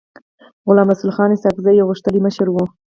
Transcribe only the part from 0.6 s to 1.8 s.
غلام رسول خان اسحق زی